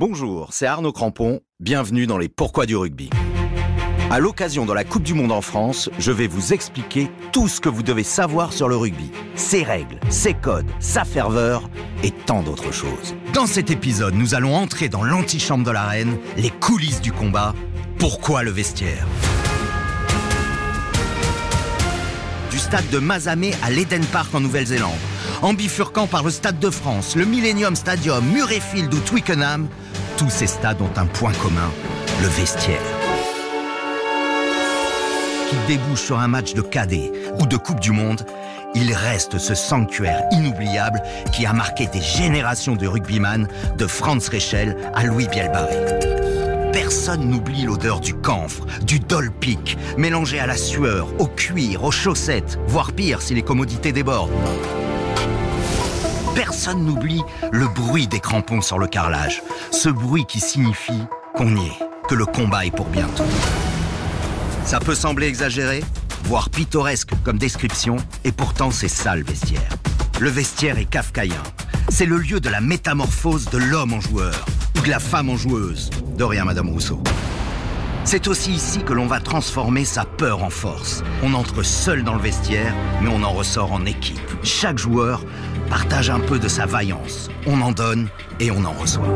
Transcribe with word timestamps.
Bonjour, 0.00 0.50
c'est 0.52 0.66
Arnaud 0.66 0.92
Crampon, 0.92 1.40
bienvenue 1.58 2.06
dans 2.06 2.18
les 2.18 2.28
Pourquoi 2.28 2.66
du 2.66 2.76
rugby. 2.76 3.10
À 4.12 4.20
l'occasion 4.20 4.64
de 4.64 4.72
la 4.72 4.84
Coupe 4.84 5.02
du 5.02 5.12
Monde 5.12 5.32
en 5.32 5.40
France, 5.40 5.90
je 5.98 6.12
vais 6.12 6.28
vous 6.28 6.52
expliquer 6.52 7.10
tout 7.32 7.48
ce 7.48 7.60
que 7.60 7.68
vous 7.68 7.82
devez 7.82 8.04
savoir 8.04 8.52
sur 8.52 8.68
le 8.68 8.76
rugby, 8.76 9.10
ses 9.34 9.64
règles, 9.64 9.98
ses 10.08 10.34
codes, 10.34 10.70
sa 10.78 11.04
ferveur 11.04 11.68
et 12.04 12.12
tant 12.12 12.44
d'autres 12.44 12.72
choses. 12.72 13.16
Dans 13.34 13.46
cet 13.46 13.72
épisode, 13.72 14.14
nous 14.14 14.36
allons 14.36 14.54
entrer 14.54 14.88
dans 14.88 15.02
l'antichambre 15.02 15.64
de 15.64 15.72
l'arène, 15.72 16.16
les 16.36 16.50
coulisses 16.50 17.00
du 17.00 17.10
combat, 17.10 17.52
pourquoi 17.98 18.44
le 18.44 18.52
vestiaire? 18.52 19.04
Du 22.52 22.58
stade 22.60 22.88
de 22.90 22.98
Mazamet 23.00 23.50
à 23.64 23.70
l'Eden 23.70 24.04
Park 24.04 24.32
en 24.32 24.38
Nouvelle-Zélande, 24.38 24.92
en 25.42 25.54
bifurquant 25.54 26.06
par 26.06 26.22
le 26.22 26.30
Stade 26.30 26.60
de 26.60 26.70
France, 26.70 27.16
le 27.16 27.24
Millennium 27.24 27.74
Stadium, 27.74 28.24
Murrayfield 28.26 28.94
ou 28.94 28.98
Twickenham, 29.00 29.68
tous 30.18 30.30
ces 30.30 30.48
stades 30.48 30.82
ont 30.82 30.90
un 30.96 31.06
point 31.06 31.32
commun, 31.34 31.70
le 32.20 32.26
vestiaire. 32.26 32.80
Qu'il 35.48 35.58
débouche 35.68 36.02
sur 36.02 36.18
un 36.18 36.26
match 36.26 36.54
de 36.54 36.60
cadet 36.60 37.12
ou 37.38 37.46
de 37.46 37.56
Coupe 37.56 37.78
du 37.78 37.92
Monde, 37.92 38.26
il 38.74 38.92
reste 38.92 39.38
ce 39.38 39.54
sanctuaire 39.54 40.24
inoubliable 40.32 41.00
qui 41.32 41.46
a 41.46 41.52
marqué 41.52 41.86
des 41.86 42.00
générations 42.00 42.74
de 42.74 42.88
rugbyman, 42.88 43.46
de 43.76 43.86
Franz 43.86 44.28
Rechel 44.28 44.76
à 44.92 45.04
Louis 45.04 45.28
Bielbarré. 45.28 45.76
Personne 46.72 47.30
n'oublie 47.30 47.62
l'odeur 47.62 48.00
du 48.00 48.14
camphre, 48.14 48.66
du 48.82 48.98
dolpic, 48.98 49.78
mélangé 49.96 50.40
à 50.40 50.46
la 50.46 50.56
sueur, 50.56 51.08
au 51.20 51.28
cuir, 51.28 51.84
aux 51.84 51.92
chaussettes, 51.92 52.58
voire 52.66 52.92
pire 52.92 53.22
si 53.22 53.34
les 53.34 53.42
commodités 53.42 53.92
débordent. 53.92 54.32
Personne 56.38 56.84
n'oublie 56.84 57.24
le 57.50 57.66
bruit 57.66 58.06
des 58.06 58.20
crampons 58.20 58.60
sur 58.60 58.78
le 58.78 58.86
carrelage, 58.86 59.42
ce 59.72 59.88
bruit 59.88 60.24
qui 60.24 60.38
signifie 60.38 61.02
qu'on 61.34 61.56
y 61.56 61.66
est, 61.66 61.78
que 62.08 62.14
le 62.14 62.26
combat 62.26 62.64
est 62.64 62.70
pour 62.70 62.86
bientôt. 62.86 63.24
Ça 64.64 64.78
peut 64.78 64.94
sembler 64.94 65.26
exagéré, 65.26 65.82
voire 66.22 66.48
pittoresque 66.48 67.10
comme 67.24 67.38
description, 67.38 67.96
et 68.22 68.30
pourtant 68.30 68.70
c'est 68.70 68.86
ça 68.86 69.16
le 69.16 69.24
vestiaire. 69.24 69.68
Le 70.20 70.30
vestiaire 70.30 70.78
est 70.78 70.84
kafkaïen. 70.84 71.42
C'est 71.88 72.06
le 72.06 72.18
lieu 72.18 72.38
de 72.38 72.48
la 72.48 72.60
métamorphose 72.60 73.46
de 73.46 73.58
l'homme 73.58 73.94
en 73.94 74.00
joueur, 74.00 74.46
ou 74.76 74.82
de 74.82 74.90
la 74.90 75.00
femme 75.00 75.30
en 75.30 75.36
joueuse. 75.36 75.90
De 76.16 76.22
rien, 76.22 76.44
Madame 76.44 76.68
Rousseau. 76.68 77.02
C'est 78.04 78.28
aussi 78.28 78.52
ici 78.52 78.78
que 78.84 78.94
l'on 78.94 79.06
va 79.06 79.20
transformer 79.20 79.84
sa 79.84 80.04
peur 80.04 80.42
en 80.42 80.50
force. 80.50 81.02
On 81.22 81.34
entre 81.34 81.62
seul 81.62 82.04
dans 82.04 82.14
le 82.14 82.22
vestiaire, 82.22 82.72
mais 83.02 83.10
on 83.10 83.22
en 83.22 83.32
ressort 83.32 83.72
en 83.72 83.84
équipe. 83.84 84.20
Chaque 84.42 84.78
joueur 84.78 85.24
partage 85.68 86.10
un 86.10 86.20
peu 86.20 86.38
de 86.38 86.48
sa 86.48 86.66
vaillance. 86.66 87.28
On 87.46 87.60
en 87.60 87.72
donne 87.72 88.08
et 88.40 88.50
on 88.50 88.64
en 88.64 88.72
reçoit. 88.72 89.08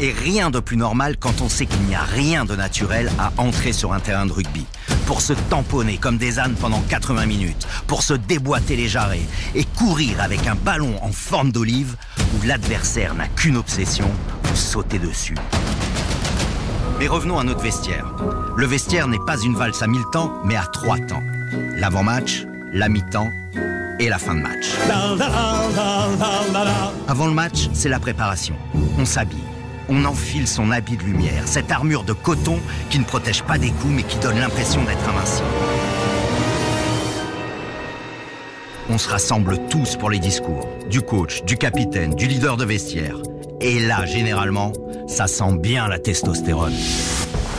Et 0.00 0.12
rien 0.12 0.50
de 0.50 0.60
plus 0.60 0.76
normal 0.76 1.16
quand 1.18 1.40
on 1.40 1.48
sait 1.48 1.66
qu'il 1.66 1.80
n'y 1.82 1.96
a 1.96 2.02
rien 2.02 2.44
de 2.44 2.54
naturel 2.54 3.10
à 3.18 3.32
entrer 3.36 3.72
sur 3.72 3.92
un 3.92 3.98
terrain 3.98 4.26
de 4.26 4.32
rugby. 4.32 4.64
Pour 5.06 5.20
se 5.20 5.32
tamponner 5.50 5.96
comme 5.96 6.18
des 6.18 6.38
ânes 6.38 6.54
pendant 6.54 6.80
80 6.82 7.26
minutes, 7.26 7.66
pour 7.88 8.02
se 8.02 8.14
déboîter 8.14 8.76
les 8.76 8.86
jarrets 8.86 9.26
et 9.56 9.64
courir 9.64 10.20
avec 10.20 10.46
un 10.46 10.54
ballon 10.54 10.94
en 11.02 11.10
forme 11.10 11.50
d'olive 11.50 11.96
où 12.18 12.46
l'adversaire 12.46 13.14
n'a 13.14 13.26
qu'une 13.26 13.56
obsession, 13.56 14.08
vous 14.44 14.56
sauter 14.56 15.00
dessus. 15.00 15.34
Mais 17.00 17.08
revenons 17.08 17.38
à 17.38 17.44
notre 17.44 17.62
vestiaire. 17.62 18.06
Le 18.56 18.66
vestiaire 18.66 19.08
n'est 19.08 19.24
pas 19.26 19.40
une 19.40 19.54
valse 19.54 19.82
à 19.82 19.86
mille 19.88 20.04
temps, 20.12 20.32
mais 20.44 20.56
à 20.56 20.66
trois 20.66 20.98
temps. 20.98 21.22
L'avant-match, 21.76 22.44
la 22.72 22.88
mi-temps 22.88 23.30
et 23.98 24.08
la 24.08 24.18
fin 24.18 24.34
de 24.34 24.40
match. 24.40 24.66
Avant 27.08 27.26
le 27.26 27.32
match, 27.32 27.68
c'est 27.72 27.88
la 27.88 27.98
préparation. 27.98 28.54
On 28.98 29.04
s'habille. 29.04 29.38
On 29.88 30.04
enfile 30.04 30.46
son 30.46 30.70
habit 30.70 30.96
de 30.98 31.02
lumière, 31.02 31.42
cette 31.46 31.72
armure 31.72 32.04
de 32.04 32.12
coton 32.12 32.60
qui 32.90 32.98
ne 32.98 33.04
protège 33.04 33.42
pas 33.42 33.56
des 33.56 33.70
coups 33.70 33.94
mais 33.94 34.02
qui 34.02 34.18
donne 34.18 34.38
l'impression 34.38 34.84
d'être 34.84 35.08
invincible. 35.08 35.48
On 38.90 38.98
se 38.98 39.08
rassemble 39.08 39.58
tous 39.70 39.96
pour 39.96 40.10
les 40.10 40.18
discours, 40.18 40.68
du 40.90 41.00
coach, 41.00 41.42
du 41.44 41.56
capitaine, 41.56 42.14
du 42.14 42.26
leader 42.26 42.56
de 42.56 42.64
vestiaire. 42.64 43.16
Et 43.60 43.80
là, 43.80 44.06
généralement, 44.06 44.72
ça 45.06 45.26
sent 45.26 45.56
bien 45.58 45.88
la 45.88 45.98
testostérone. 45.98 46.74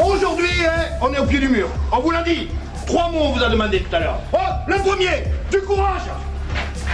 Aujourd'hui, 0.04 0.48
hein, 0.66 0.86
on 1.02 1.14
est 1.14 1.20
au 1.20 1.26
pied 1.26 1.40
du 1.40 1.50
mur. 1.50 1.68
On 1.92 2.00
vous 2.00 2.12
l'a 2.12 2.24
dit. 2.24 2.48
Trois 2.90 3.12
mots 3.12 3.20
on 3.22 3.34
vous 3.34 3.44
a 3.44 3.50
demandé 3.50 3.82
tout 3.82 3.96
à 3.96 4.00
l'heure. 4.00 4.20
Oh, 4.34 4.38
le 4.68 4.78
premier, 4.78 5.24
du 5.52 5.60
courage. 5.62 6.02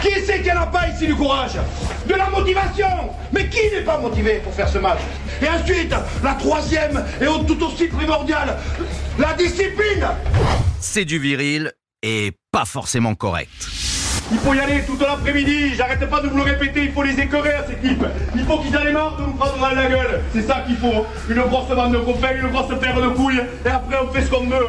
Qui 0.02 0.10
c'est 0.26 0.42
qui 0.42 0.50
n'en 0.50 0.64
a 0.64 0.68
pas 0.68 0.90
ici 0.90 1.08
du 1.08 1.16
courage 1.16 1.54
De 2.06 2.16
la 2.16 2.30
motivation 2.30 2.86
Mais 3.32 3.48
qui 3.48 3.72
n'est 3.74 3.82
pas 3.82 3.98
motivé 3.98 4.40
pour 4.44 4.54
faire 4.54 4.68
ce 4.68 4.78
match 4.78 5.00
Et 5.42 5.48
ensuite, 5.48 5.96
la 6.22 6.34
troisième 6.34 7.02
et 7.22 7.26
tout 7.48 7.64
aussi 7.64 7.88
primordiale, 7.88 8.58
la 9.18 9.34
discipline 9.36 10.06
C'est 10.82 11.06
du 11.06 11.18
viril 11.18 11.72
et 12.04 12.34
pas 12.52 12.66
forcément 12.66 13.16
correct. 13.16 13.85
Il 14.32 14.40
faut 14.40 14.54
y 14.54 14.60
aller 14.60 14.84
toute 14.86 15.02
l'après-midi, 15.02 15.76
j'arrête 15.76 16.10
pas 16.10 16.20
de 16.20 16.28
vous 16.28 16.38
le 16.38 16.44
répéter, 16.44 16.86
il 16.86 16.92
faut 16.92 17.04
les 17.04 17.20
écœurer 17.20 17.54
à 17.54 17.66
cette 17.66 17.84
équipe. 17.84 18.04
Il 18.36 18.44
faut 18.44 18.58
qu'ils 18.60 18.74
aient 18.76 18.92
marre 18.92 19.18
de 19.18 19.24
nous 19.24 19.34
prendre 19.34 19.76
la 19.76 19.86
gueule. 19.88 20.22
C'est 20.34 20.42
ça 20.42 20.64
qu'il 20.66 20.78
faut. 20.78 21.06
Une 21.30 21.42
grosse 21.42 21.70
bande 21.70 21.94
de 21.94 22.00
copains, 22.00 22.36
une 22.36 22.50
grosse 22.50 22.80
paire 22.80 23.00
de 23.00 23.10
couilles, 23.10 23.42
et 23.66 23.70
après 23.70 23.98
on 24.04 24.12
fait 24.12 24.24
ce 24.24 24.30
qu'on 24.32 24.48
veut. 24.48 24.68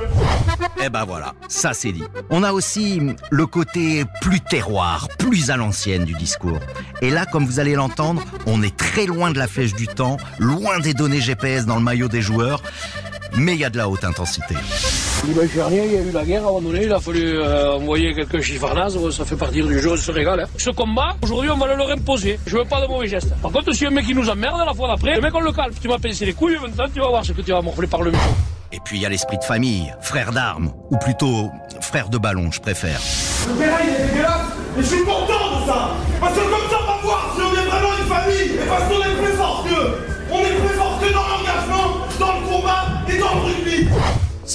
Eh 0.82 0.90
ben 0.90 1.04
voilà, 1.04 1.34
ça 1.48 1.72
c'est 1.72 1.92
dit. 1.92 2.04
On 2.28 2.42
a 2.42 2.52
aussi 2.52 3.00
le 3.30 3.46
côté 3.46 4.04
plus 4.20 4.40
terroir, 4.40 5.08
plus 5.18 5.50
à 5.50 5.56
l'ancienne 5.56 6.04
du 6.04 6.12
discours. 6.14 6.60
Et 7.00 7.10
là, 7.10 7.24
comme 7.24 7.46
vous 7.46 7.58
allez 7.58 7.74
l'entendre, 7.74 8.22
on 8.46 8.62
est 8.62 8.76
très 8.76 9.06
loin 9.06 9.30
de 9.30 9.38
la 9.38 9.46
flèche 9.46 9.74
du 9.74 9.86
temps, 9.86 10.18
loin 10.38 10.80
des 10.80 10.92
données 10.92 11.20
GPS 11.20 11.64
dans 11.64 11.76
le 11.76 11.82
maillot 11.82 12.08
des 12.08 12.20
joueurs, 12.20 12.62
mais 13.34 13.54
il 13.54 13.60
y 13.60 13.64
a 13.64 13.70
de 13.70 13.78
la 13.78 13.88
haute 13.88 14.04
intensité. 14.04 14.54
Dimanche 15.24 15.50
rien, 15.68 15.82
il 15.84 15.92
y 15.92 15.96
a 15.96 16.00
eu 16.02 16.10
la 16.12 16.24
guerre 16.24 16.44
à 16.44 16.48
un 16.48 16.52
moment 16.52 16.60
donné, 16.60 16.84
il 16.84 16.92
a 16.92 17.00
fallu 17.00 17.38
euh, 17.38 17.74
envoyer 17.74 18.14
quelques 18.14 18.40
chiffres 18.42 18.66
ça 19.10 19.24
fait 19.24 19.36
partie 19.36 19.62
du 19.62 19.80
jeu, 19.80 19.92
on 19.92 19.96
se 19.96 20.10
régale. 20.10 20.40
Hein. 20.40 20.48
Ce 20.56 20.70
combat, 20.70 21.16
aujourd'hui, 21.22 21.50
on 21.50 21.56
va 21.56 21.66
le 21.68 21.76
leur 21.76 21.90
imposer. 21.90 22.38
Je 22.46 22.56
veux 22.56 22.64
pas 22.64 22.80
de 22.80 22.86
mauvais 22.86 23.08
gestes. 23.08 23.34
Par 23.40 23.50
contre, 23.50 23.72
si 23.72 23.86
un 23.86 23.90
mec 23.90 24.06
qui 24.06 24.14
nous 24.14 24.28
emmerde 24.28 24.62
la 24.64 24.74
fois 24.74 24.88
d'après, 24.88 25.14
le 25.14 25.20
mec 25.20 25.34
on 25.34 25.40
le 25.40 25.52
calme. 25.52 25.72
Tu 25.80 25.88
m'as 25.88 25.98
pensé 25.98 26.26
les 26.26 26.32
couilles, 26.32 26.58
maintenant 26.60 26.84
tu 26.92 27.00
vas 27.00 27.08
voir 27.08 27.24
ce 27.24 27.32
que 27.32 27.40
tu 27.40 27.50
vas 27.50 27.62
morfler 27.62 27.86
par 27.86 28.02
le 28.02 28.10
micro. 28.10 28.30
Et 28.72 28.78
puis 28.84 28.98
il 28.98 29.02
y 29.02 29.06
a 29.06 29.08
l'esprit 29.08 29.38
de 29.38 29.44
famille, 29.44 29.92
frère 30.00 30.32
d'armes, 30.32 30.72
ou 30.90 30.96
plutôt 30.98 31.50
frère 31.80 32.08
de 32.08 32.18
ballon, 32.18 32.50
je 32.50 32.60
préfère. 32.60 33.00
Le 33.48 33.58
terrain 33.58 33.78
il 33.82 33.88
est 33.88 34.08
dégueulasse, 34.08 34.40
et 34.78 34.82
je 34.82 34.86
suis 34.86 35.04
content 35.04 35.60
de 35.60 35.66
ça 35.66 35.90
Parce 36.20 36.34
que 36.34 36.55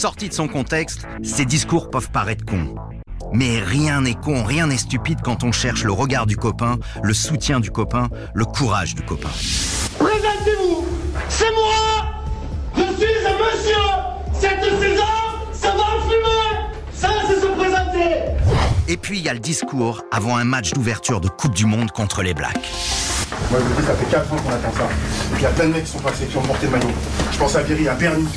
Sortis 0.02 0.30
de 0.30 0.34
son 0.34 0.48
contexte, 0.48 1.06
ces 1.22 1.46
discours 1.46 1.92
peuvent 1.92 2.10
paraître 2.10 2.44
cons. 2.44 2.74
Mais 3.34 3.60
rien 3.60 4.02
n'est 4.02 4.16
con, 4.16 4.44
rien 4.44 4.66
n'est 4.66 4.78
stupide 4.78 5.20
quand 5.24 5.44
on 5.44 5.52
cherche 5.52 5.84
le 5.84 5.92
regard 5.92 6.26
du 6.26 6.38
copain, 6.38 6.80
le 7.04 7.14
soutien 7.14 7.60
du 7.60 7.70
copain, 7.70 8.10
le 8.34 8.46
courage 8.46 8.96
du 8.96 9.04
copain. 9.04 9.30
Présentez-vous 10.00 10.88
C'est 11.30 11.52
moi 11.52 12.26
Je 12.76 12.82
suis 12.82 13.28
un 13.28 13.38
monsieur 13.38 13.84
Cette 14.34 14.64
saison, 14.64 15.04
ça 15.54 15.68
va 15.68 15.84
fumer 16.02 16.72
Ça, 16.96 17.10
c'est 17.28 17.40
se 17.40 17.46
présenter 17.46 18.16
Et 18.88 18.98
puis 18.98 19.20
il 19.20 19.24
y 19.24 19.30
a 19.30 19.34
le 19.36 19.40
discours 19.40 20.02
avant 20.12 20.36
un 20.36 20.46
match 20.46 20.72
d'ouverture 20.72 21.22
de 21.22 21.28
Coupe 21.28 21.54
du 21.54 21.68
Monde 21.68 21.92
contre 21.92 22.24
les 22.24 22.34
Blacks. 22.34 22.72
Moi 23.52 23.60
je 23.60 23.66
vous 23.66 23.80
dis, 23.80 23.86
ça 23.86 23.94
fait 23.94 24.10
4 24.10 24.34
ans 24.34 24.38
qu'on 24.38 24.50
attend 24.50 24.74
ça. 24.76 24.86
Et 24.86 25.34
puis 25.34 25.42
il 25.42 25.44
y 25.44 25.46
a 25.46 25.50
plein 25.50 25.68
de 25.68 25.74
mecs 25.74 25.84
qui 25.84 25.92
sont 25.92 26.00
passés, 26.00 26.26
qui 26.26 26.38
ont 26.38 26.42
porté 26.42 26.66
le 26.66 26.72
maillot. 26.72 26.90
Je 27.32 27.38
pense 27.38 27.56
à 27.56 27.62
Viry, 27.62 27.88
à 27.88 27.94
Bernie, 27.94 28.28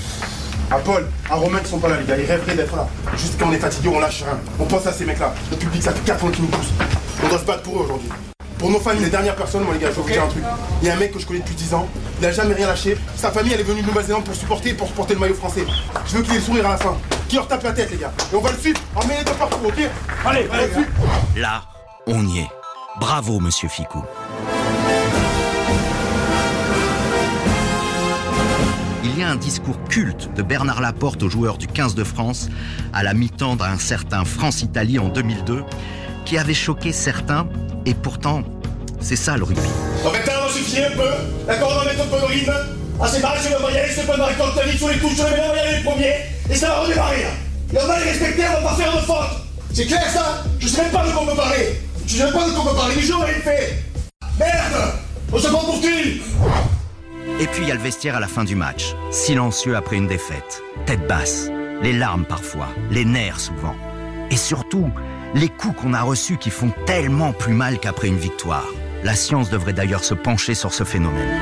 à 0.70 0.78
Paul, 0.78 1.06
à 1.30 1.34
Romain 1.34 1.58
qui 1.60 1.70
sont 1.70 1.78
pas 1.78 1.88
là, 1.88 1.96
les 1.98 2.06
gars. 2.06 2.16
Ils 2.16 2.26
rêveraient 2.26 2.54
d'être 2.54 2.76
là. 2.76 2.86
Juste 3.16 3.34
quand 3.38 3.48
on 3.48 3.52
est 3.52 3.58
fatigué, 3.58 3.88
on 3.94 4.00
lâche 4.00 4.22
rien. 4.22 4.38
On 4.58 4.64
pense 4.64 4.86
à 4.86 4.92
ces 4.92 5.04
mecs-là. 5.04 5.34
Le 5.50 5.56
public, 5.56 5.82
ça 5.82 5.92
fait 5.92 6.04
4 6.04 6.24
ans 6.24 6.30
qu'ils 6.30 6.42
nous 6.42 6.50
poussent. 6.50 6.72
On 7.24 7.28
doit 7.28 7.38
se 7.38 7.44
battre 7.44 7.62
pour 7.62 7.80
eux 7.80 7.84
aujourd'hui. 7.84 8.08
Pour 8.58 8.70
nos 8.70 8.80
familles, 8.80 9.04
les 9.04 9.10
dernières 9.10 9.36
personnes, 9.36 9.64
moi 9.64 9.74
les 9.74 9.80
gars, 9.80 9.90
je 9.90 9.96
vais 9.96 10.02
vous 10.02 10.08
dire 10.08 10.22
un 10.22 10.28
truc. 10.28 10.42
Il 10.80 10.88
y 10.88 10.90
a 10.90 10.94
un 10.94 10.96
mec 10.96 11.12
que 11.12 11.18
je 11.18 11.26
connais 11.26 11.40
depuis 11.40 11.54
10 11.54 11.74
ans, 11.74 11.86
il 12.20 12.26
a 12.26 12.32
jamais 12.32 12.54
rien 12.54 12.66
lâché. 12.66 12.96
Sa 13.16 13.30
famille, 13.30 13.52
elle 13.52 13.60
est 13.60 13.64
venue 13.64 13.82
de 13.82 13.86
Nouvelle-Zélande 13.86 14.24
pour 14.24 14.34
supporter 14.34 14.72
pour 14.72 14.86
supporter 14.86 15.14
le 15.14 15.20
maillot 15.20 15.34
français. 15.34 15.66
Je 16.06 16.16
veux 16.16 16.22
qu'il 16.22 16.32
ait 16.32 16.36
le 16.36 16.42
sourire 16.42 16.66
à 16.66 16.70
la 16.70 16.76
fin. 16.78 16.96
Qu'il 17.28 17.36
leur 17.36 17.48
tape 17.48 17.62
la 17.62 17.72
tête, 17.72 17.90
les 17.90 17.98
gars. 17.98 18.12
Et 18.32 18.36
on 18.36 18.40
va 18.40 18.52
le 18.52 18.58
suivre 18.58 18.80
en 18.94 19.04
mêlée 19.06 19.24
de 19.24 19.30
partout, 19.30 19.58
ok 19.64 19.74
Allez, 20.24 20.48
allez. 20.52 20.70
Là, 21.36 21.62
on 22.06 22.26
y 22.26 22.38
est. 22.38 22.48
Bravo, 23.00 23.40
monsieur 23.40 23.68
Ficou. 23.68 24.02
Il 29.04 29.18
y 29.18 29.22
a 29.22 29.28
un 29.28 29.36
discours 29.36 29.78
culte 29.90 30.30
de 30.34 30.42
Bernard 30.42 30.80
Laporte 30.80 31.22
aux 31.22 31.28
joueurs 31.28 31.58
du 31.58 31.66
15 31.66 31.94
de 31.94 32.04
France 32.04 32.48
à 32.94 33.02
la 33.02 33.12
mi-temps 33.12 33.54
d'un 33.54 33.78
certain 33.78 34.24
France-Italie 34.24 34.98
en 34.98 35.10
2002 35.10 35.62
qui 36.24 36.38
avait 36.38 36.54
choqué 36.54 36.90
certains 36.90 37.46
et 37.84 37.92
pourtant 37.92 38.42
c'est 39.00 39.16
ça 39.16 39.36
le 39.36 39.44
rugby. 39.44 39.68
On 40.04 40.08
va 40.08 40.18
t'en 40.20 40.48
suffit 40.48 40.82
un 40.82 40.90
peu, 40.96 41.10
d'accord 41.46 41.82
On 41.82 41.84
mettre 41.84 42.02
un 42.02 42.06
peu 42.06 42.18
de 42.18 42.32
rythme. 42.32 42.52
Ah 42.98 43.06
c'est 43.06 43.20
pareil, 43.20 43.40
on 43.60 43.62
va 43.62 43.72
y 43.72 43.78
aller, 43.78 43.92
c'est 43.94 44.06
pas 44.06 44.16
marquer 44.16 44.36
comme 44.36 44.76
sur 44.76 44.88
les 44.88 44.98
touches, 44.98 45.18
on 45.18 45.22
va 45.24 45.30
y 45.30 45.40
aller 45.40 45.76
les 45.76 45.82
premiers, 45.84 46.14
et 46.48 46.54
ça 46.54 46.68
va 46.68 46.80
redémarrer. 46.80 47.26
Et 47.72 47.78
on 47.82 47.86
va 47.86 47.98
les 47.98 48.10
respecter, 48.10 48.42
on 48.48 48.62
va 48.62 48.70
pas 48.70 48.76
faire 48.76 48.92
de 48.94 49.00
faute. 49.00 49.30
C'est 49.74 49.86
clair 49.86 50.08
ça? 50.10 50.44
Je 50.60 50.68
sais 50.68 50.80
même 50.80 50.92
pas 50.92 51.06
de 51.06 51.12
quoi 51.12 51.22
on 51.22 51.26
peut 51.26 51.36
parler. 51.36 51.80
Je 52.06 52.16
sais 52.16 52.24
même 52.24 52.32
pas 52.32 52.46
de 52.46 52.52
quoi 52.52 52.62
on 52.62 52.68
peut 52.70 52.76
parler, 52.76 53.02
gens, 53.02 53.20
on 53.20 53.26
les 53.26 53.34
fait. 53.34 53.82
Merde 54.38 54.94
On 55.30 55.38
se 55.38 55.48
prend 55.48 55.64
pour 55.64 55.80
qui? 55.80 56.22
Et 57.40 57.46
puis 57.48 57.62
il 57.62 57.68
y 57.68 57.72
a 57.72 57.74
le 57.74 57.80
vestiaire 57.80 58.16
à 58.16 58.20
la 58.20 58.28
fin 58.28 58.44
du 58.44 58.54
match, 58.54 58.94
silencieux 59.10 59.76
après 59.76 59.96
une 59.96 60.06
défaite, 60.06 60.62
tête 60.86 61.06
basse, 61.08 61.50
les 61.82 61.92
larmes 61.92 62.24
parfois, 62.24 62.68
les 62.90 63.04
nerfs 63.04 63.40
souvent. 63.40 63.74
Et 64.30 64.36
surtout, 64.36 64.90
les 65.34 65.48
coups 65.48 65.80
qu'on 65.80 65.94
a 65.94 66.02
reçus 66.02 66.36
qui 66.36 66.50
font 66.50 66.70
tellement 66.86 67.32
plus 67.32 67.54
mal 67.54 67.80
qu'après 67.80 68.08
une 68.08 68.18
victoire. 68.18 68.68
La 69.02 69.14
science 69.16 69.50
devrait 69.50 69.72
d'ailleurs 69.72 70.04
se 70.04 70.14
pencher 70.14 70.54
sur 70.54 70.72
ce 70.72 70.84
phénomène. 70.84 71.40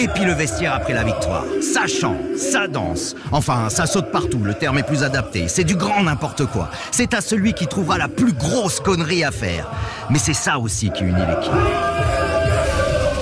Et 0.00 0.08
puis 0.08 0.24
le 0.24 0.32
vestiaire 0.32 0.72
après 0.72 0.94
la 0.94 1.04
victoire. 1.04 1.44
Ça 1.60 1.86
chante, 1.86 2.16
ça 2.34 2.66
danse. 2.68 3.14
Enfin, 3.32 3.68
ça 3.68 3.84
saute 3.84 4.10
partout, 4.10 4.38
le 4.42 4.54
terme 4.54 4.78
est 4.78 4.82
plus 4.82 5.04
adapté. 5.04 5.46
C'est 5.46 5.62
du 5.62 5.76
grand 5.76 6.02
n'importe 6.02 6.46
quoi. 6.46 6.70
C'est 6.90 7.12
à 7.12 7.20
celui 7.20 7.52
qui 7.52 7.66
trouvera 7.66 7.98
la 7.98 8.08
plus 8.08 8.32
grosse 8.32 8.80
connerie 8.80 9.24
à 9.24 9.30
faire. 9.30 9.70
Mais 10.08 10.18
c'est 10.18 10.32
ça 10.32 10.58
aussi 10.58 10.90
qui 10.90 11.04
unit 11.04 11.20
l'équipe. 11.28 11.52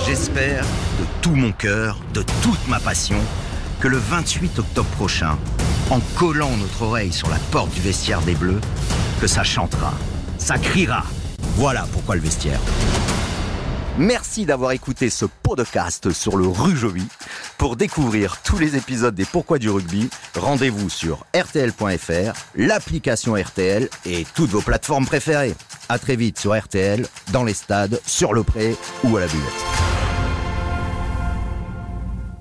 J'espère, 0.07 0.63
de 0.63 1.05
tout 1.21 1.35
mon 1.35 1.51
cœur, 1.51 1.99
de 2.13 2.23
toute 2.41 2.65
ma 2.69 2.79
passion, 2.79 3.19
que 3.81 3.89
le 3.89 3.97
28 3.97 4.59
octobre 4.59 4.89
prochain, 4.91 5.37
en 5.89 5.99
collant 6.17 6.55
notre 6.55 6.83
oreille 6.83 7.11
sur 7.11 7.29
la 7.29 7.39
porte 7.51 7.71
du 7.71 7.81
vestiaire 7.81 8.21
des 8.21 8.35
Bleus, 8.35 8.61
que 9.19 9.27
ça 9.27 9.43
chantera, 9.43 9.91
ça 10.37 10.57
criera. 10.57 11.03
Voilà 11.55 11.85
pourquoi 11.91 12.15
le 12.15 12.21
vestiaire. 12.21 12.61
Merci 13.97 14.45
d'avoir 14.45 14.71
écouté 14.71 15.09
ce 15.09 15.25
podcast 15.25 16.11
sur 16.11 16.37
le 16.37 16.47
Rujovi. 16.47 17.07
Pour 17.57 17.75
découvrir 17.75 18.41
tous 18.41 18.57
les 18.57 18.77
épisodes 18.77 19.15
des 19.15 19.25
Pourquoi 19.25 19.59
du 19.59 19.69
rugby, 19.69 20.09
rendez-vous 20.35 20.89
sur 20.89 21.25
rtl.fr, 21.35 22.33
l'application 22.55 23.33
RTL 23.35 23.89
et 24.05 24.25
toutes 24.35 24.51
vos 24.51 24.61
plateformes 24.61 25.05
préférées. 25.05 25.55
À 25.89 25.99
très 25.99 26.15
vite 26.15 26.39
sur 26.39 26.57
RTL, 26.57 27.05
dans 27.31 27.43
les 27.43 27.53
stades, 27.53 27.99
sur 28.05 28.33
le 28.33 28.43
pré 28.43 28.75
ou 29.03 29.17
à 29.17 29.21
la 29.21 29.27
buvette. 29.27 29.88